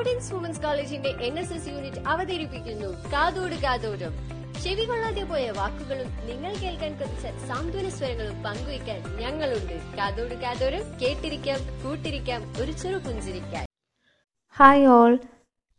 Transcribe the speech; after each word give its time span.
പ്രൗഡൻസ് 0.00 0.34
women's 0.34 0.60
കോളേജിന്റെ 0.60 1.08
N 1.08 1.38
S 1.38 1.52
S 1.52 1.66
unit 1.68 2.00
അവതരിപ്പിക്കുന്നു. 2.08 3.10
കാതോട് 3.12 3.54
കാതോടും 3.54 4.12
ചെവി 4.62 4.84
കൊള്ളാതെ 4.84 5.22
പോയ 5.22 5.50
വാക്കുകളും 5.50 6.08
നിങ്ങൾ 6.28 6.52
കേൾക്കാൻ 6.62 6.92
കൊതിച്ച 6.98 7.26
സാന്ത്വന 7.48 7.88
സ്വരങ്ങളും 7.88 8.42
പങ്കുവയ്ക്കാൻ 8.42 9.00
ഞങ്ങളുണ്ട്. 9.16 9.96
കാതോട് 9.98 10.34
കാതോരം 10.34 10.82
കേട്ടിരിക്കാം 11.02 11.58
കൂട്ടിരിക്കാം 11.84 12.40
ഒരു 12.60 12.72
ചെറു 12.72 12.98
പുഞ്ചിരിക്കാൻ. 12.98 13.66
All 14.86 15.18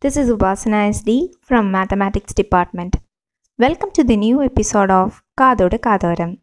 this 0.01 0.19
this 0.19 0.31
is 0.31 0.75
S 0.89 1.05
D 1.07 1.17
from 1.47 1.65
Mathematics 1.73 2.37
department 2.39 2.99
welcome 3.59 3.91
to 3.97 4.01
the 4.01 4.15
new 4.15 4.43
episode 4.43 4.91
of 4.91 5.23
Kathodu 5.39 5.75
Kathoram 5.85 6.37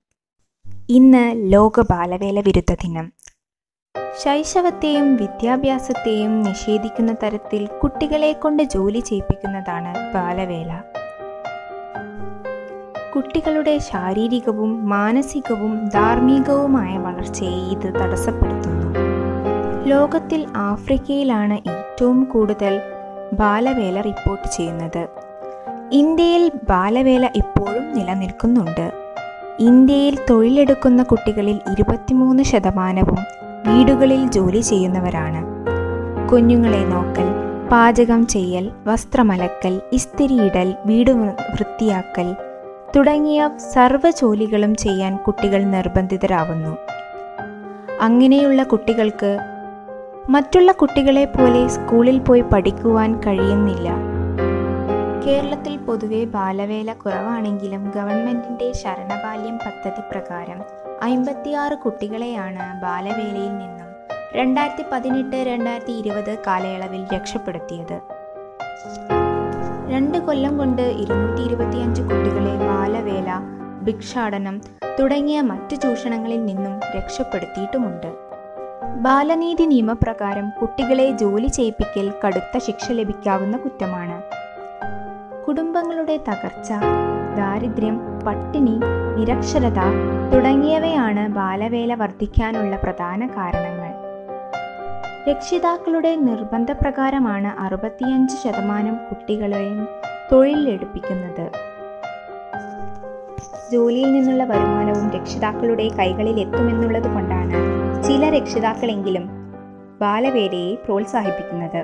ഇന്ന് 0.89 1.25
ലോക 1.53 1.81
ബാലവേല 1.81 2.41
വിരുദ്ധ 2.41 2.75
ദിനം. 2.75 3.13
ശൈശവത്തെയും 4.23 5.16
വിദ്യാഭ്യാസത്തെയും 5.16 6.43
നിഷേധിക്കുന്ന 6.43 7.14
തരത്തിൽ 7.23 7.67
കുട്ടികളെ 7.67 8.32
കൊണ്ട് 8.32 8.62
ജോലി 8.62 8.99
ചെയ്യിപ്പിക്കുന്നതാണ് 8.99 10.13
ബാലവേല. 10.14 10.81
കുട്ടികളുടെ 13.17 13.79
ശാരീരികവും 13.79 14.89
മാനസികവും 14.89 15.89
ധാർമ്മികവുമായ 15.89 16.99
വളർച്ചയെ 16.99 17.49
ഇത് 17.49 17.94
തടസ്സപ്പെടുത്തുന്നു. 17.94 18.94
ലോകത്തിൽ 19.86 20.46
ആഫ്രിക്കയിലാണ് 20.57 21.55
ഏറ്റവും 21.55 22.25
കൂടുതൽ 22.25 22.80
ബാലവേല 23.32 24.00
റിപ്പോർട്ട് 24.00 24.49
ചെയ്യുന്നത്. 24.49 25.08
ഇന്ത്യയിൽ 25.93 26.53
ബാലവേല 26.69 27.30
ഇപ്പോഴും 27.36 27.93
നിലനിൽക്കുന്നുണ്ട്. 27.93 28.93
ഇന്ത്യയിൽ 29.58 30.19
തൊഴിലെടുക്കുന്ന 30.30 31.03
കുട്ടികളിൽ 31.03 31.61
ഇരുപത്തിമൂന്ന് 31.72 32.42
ശതമാനവും 32.42 33.38
വീടുകളിൽ 33.69 34.31
ജോലി 34.31 34.61
ചെയ്യുന്നവരാണ്. 34.61 35.41
കുഞ്ഞുങ്ങളെ 36.28 36.84
നോക്കൽ 36.84 37.28
പാചകം 37.72 38.27
ചെയ്യൽ 38.27 38.70
വസ്ത്രമലക്കൽ 38.86 39.81
ഇസ്തിരിയിടൽ 39.92 40.74
വീട് 40.86 41.11
വൃത്തിയാക്കൽ 41.55 42.36
തുടങ്ങിയ 42.96 43.50
സർവ 43.72 44.11
ജോലികളും 44.11 44.74
ചെയ്യാൻ 44.74 45.16
കുട്ടികൾ 45.16 45.64
നിർബന്ധിതരാവുന്നു. 45.64 46.77
അങ്ങനെയുള്ള 48.00 48.62
കുട്ടികൾക്ക് 48.62 49.39
മറ്റുള്ള 50.28 50.72
കുട്ടികളെ 50.72 51.24
പോലെ 51.24 51.69
സ്കൂളിൽ 51.69 52.19
പോയി 52.19 52.41
പഠിക്കുവാൻ 52.41 53.20
കഴിയുന്നില്ല. 53.20 53.89
കേരളത്തിൽ 55.27 55.77
പൊതുവെ 55.77 56.24
ബാലവേല 56.24 56.92
കുറവാണെങ്കിലും 56.92 57.92
ഗവൺമെന്റിന്റെ 57.96 58.72
ശരണബാല്യം 58.72 59.58
പദ്ധതി 59.58 60.00
പ്രകാരം 60.11 60.88
അമ്പത്തിയാറ് 61.02 61.72
കുട്ടികളെയാണ് 61.72 62.82
ബാലവേലയിൽ 62.82 63.52
നിന്നും 63.58 63.88
രണ്ടായിരത്തി 64.34 64.84
പതിനെട്ട് 64.92 65.36
രണ്ടായിരത്തി 65.36 65.92
ഇരുപത് 65.92 66.38
കാലയളവിൽ 66.46 67.06
രക്ഷപ്പെടുത്തിയത്. 67.14 68.00
രണ്ട് 69.88 70.18
കൊല്ലം 70.18 70.58
കൊണ്ട് 70.58 70.82
ഇരുന്നൂറ്റി 70.82 71.42
ഇരുപത്തിയഞ്ച് 71.42 72.02
കുട്ടികളെ 72.02 72.55
ബാലവേല 72.56 73.30
ഭിക്ഷാടനം 73.84 74.62
തുടങ്ങിയ 75.00 75.40
മറ്റ് 75.40 75.77
ചൂഷണങ്ങളിൽ 75.77 76.44
നിന്നും 76.44 76.80
രക്ഷപ്പെടുത്തിയിട്ടുമുണ്ട്. 76.96 78.10
ബാലനീതി 78.96 79.64
നിയമപ്രകാരം 79.64 80.50
കുട്ടികളെ 80.50 81.10
ജോലി 81.10 81.46
ചെയ്യിപ്പിക്കൽ 81.46 82.12
കടുത്ത 82.27 82.58
ശിക്ഷ 82.58 82.90
ലഭിക്കാവുന്ന 82.90 83.56
കുറ്റമാണ്. 83.56 84.22
കുടുംബങ്ങളുടെ 85.46 86.16
തകർച്ച 86.16 86.72
ദാരിദ്ര്യം 87.39 87.97
പട്ടിണി 88.27 88.77
നിരക്ഷരത 89.19 89.81
തുടങ്ങിയവയാണ് 90.33 91.22
ബാലവേല 91.28 91.92
വർദ്ധിക്കാനുള്ള 91.95 92.77
പ്രധാന 92.77 93.20
കാരണങ്ങൾ. 93.36 93.84
രക്ഷിതാക്കളുടെ 95.30 96.12
നിർബന്ധപ്രകാരമാണ് 96.28 97.50
അറുപത്തിയഞ്ച് 97.61 98.36
ശതമാനം 98.45 98.95
കുട്ടികളെയും 99.08 99.80
തൊഴിലെടുപ്പിക്കുന്നത് 100.33 101.47
ജോലിയിൽ 103.73 104.11
നിന്നുള്ള 104.12 104.45
വരുമാനവും 104.45 105.07
രക്ഷിതാക്കളുടെ 105.17 105.86
കൈകളിൽ 105.98 106.36
എത്തുമെന്നുള്ളത് 106.41 107.08
കൊണ്ടാണ് 107.14 107.58
ചില 108.02 108.23
രക്ഷിതാക്കളെങ്കിലും 108.36 109.24
ബാലവേലയെ 110.01 110.74
പ്രോത്സാഹിപ്പിക്കുന്നത്. 110.86 111.80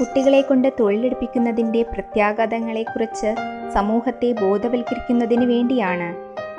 കുട്ടികളെ 0.00 0.40
കൊണ്ട് 0.40 0.72
തൊഴിലെടുപ്പിക്കുന്നതിന്റെ 0.80 1.82
പ്രത്യാഘാതങ്ങളെക്കുറിച്ച് 1.82 3.30
സമൂഹത്തെ 3.72 4.34
ബോധവൽക്കരിക്കുന്നതിന് 4.40 5.44
വേണ്ടിയാണ് 5.44 6.08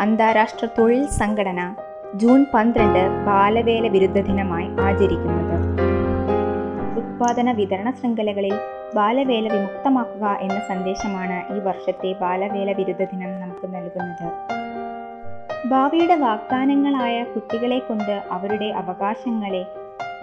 അന്താരാഷ്ട്ര 0.01 0.65
തൊഴിൽ 0.65 1.07
സംഘടന 1.07 1.75
ജൂൺ 2.15 2.45
പന്ത്രണ്ട് 2.53 3.25
ബാലവേല 3.25 3.87
വിരുദ്ധ 3.87 4.19
ദിനമായി 4.19 4.67
ആചരിക്കുന്നത്. 4.79 5.57
ഉത്പാദന 6.97 7.51
വിതരണ 7.51 7.89
ശൃംഖലകളിൽ 7.91 8.55
ബാലവേല 8.95 9.53
വിമുക്തമാക്കുക 9.53 10.25
എന്ന 10.41 10.59
സന്ദേശമാണ് 10.67 11.55
ഈ 11.55 11.59
വർഷത്തെ 11.59 12.15
ബാലവേല 12.21 12.71
വിരുദ്ധ 12.71 13.03
ദിനം 13.03 13.41
നമുക്ക് 13.41 13.75
നൽകുന്നത്. 13.75 14.27
ഭാവിയുടെ 15.69 16.15
വാഗ്ദാനങ്ങളായ 16.15 17.23
കുട്ടികളെ 17.23 17.79
കൊണ്ട് 17.79 18.21
അവരുടെ 18.31 18.65
അവകാശങ്ങളെ 18.65 19.65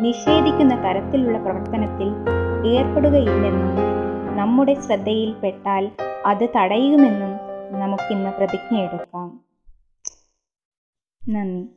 നിഷേധിക്കുന്ന 0.00 0.74
തരത്തിലുള്ള 0.82 1.38
പ്രവർത്തനത്തിൽ 1.38 2.08
ഏർപ്പെടുകയില്ലെന്നും 2.66 3.74
നമ്മുടെ 4.36 4.74
ശ്രദ്ധയിൽപ്പെട്ടാൽ 4.74 5.90
അത് 6.26 6.48
തടയുമെന്നും 6.56 7.32
നമുക്കിന്ന് 7.78 8.30
പ്രതിജ്ഞയെടുക്കാം 8.30 9.44
നന്ദി. 11.28 11.68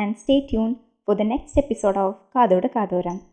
And 0.00 0.16
stay 0.16 0.46
tune 0.50 0.74
for 0.74 1.16
the 1.16 1.22
next 1.22 1.58
episode 1.58 1.98
of 1.98 2.16
Kathodu 2.36 2.66
Kathoram. 2.66 3.31